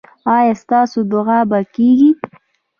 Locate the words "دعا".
1.11-1.39